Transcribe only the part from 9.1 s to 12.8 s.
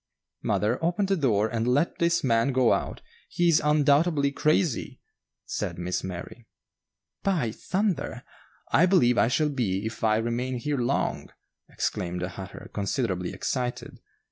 I shall be if I remain here long," exclaimed the hatter,